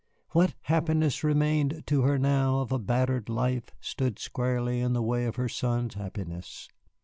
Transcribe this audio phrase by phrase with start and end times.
[0.29, 5.25] What happiness remained to her now of a battered life stood squarely in the way
[5.25, 6.67] of her son's happiness.